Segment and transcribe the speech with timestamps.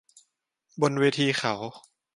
[0.81, 1.53] บนเวทีเขา